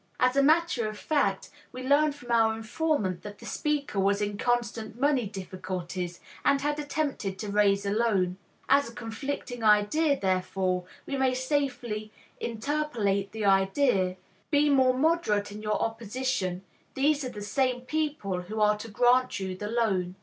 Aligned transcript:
As 0.19 0.35
a 0.35 0.41
matter 0.41 0.89
of 0.89 0.97
fact, 0.97 1.51
we 1.71 1.83
learn 1.83 2.11
from 2.11 2.31
our 2.31 2.55
informant 2.55 3.21
that 3.21 3.37
the 3.37 3.45
speaker 3.45 3.99
was 3.99 4.19
in 4.19 4.35
constant 4.35 4.99
money 4.99 5.27
difficulties, 5.27 6.19
and 6.43 6.59
had 6.59 6.79
attempted 6.79 7.37
to 7.37 7.49
raise 7.51 7.85
a 7.85 7.91
loan. 7.91 8.37
As 8.67 8.89
a 8.89 8.95
conflicting 8.95 9.63
idea, 9.63 10.19
therefore, 10.19 10.85
we 11.05 11.17
may 11.17 11.35
safely 11.35 12.11
interpolate 12.39 13.31
the 13.31 13.45
idea, 13.45 14.15
"Be 14.49 14.71
more 14.71 14.95
moderate 14.97 15.51
in 15.51 15.61
your 15.61 15.79
opposition, 15.79 16.63
these 16.95 17.23
are 17.23 17.29
the 17.29 17.43
same 17.43 17.81
people 17.81 18.41
who 18.41 18.59
are 18.59 18.77
to 18.79 18.87
grant 18.89 19.39
you 19.39 19.55
the 19.55 19.69
loan." 19.69 20.15